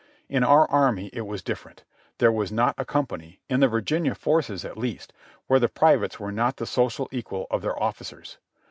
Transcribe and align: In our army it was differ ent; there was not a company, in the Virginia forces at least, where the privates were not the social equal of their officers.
In 0.29 0.43
our 0.43 0.67
army 0.71 1.11
it 1.13 1.27
was 1.27 1.43
differ 1.43 1.69
ent; 1.69 1.83
there 2.17 2.31
was 2.31 2.51
not 2.51 2.73
a 2.79 2.83
company, 2.85 3.39
in 3.51 3.59
the 3.59 3.67
Virginia 3.67 4.15
forces 4.15 4.65
at 4.65 4.75
least, 4.75 5.13
where 5.45 5.59
the 5.59 5.69
privates 5.69 6.19
were 6.19 6.31
not 6.31 6.57
the 6.57 6.65
social 6.65 7.07
equal 7.11 7.45
of 7.51 7.61
their 7.61 7.79
officers. 7.79 8.39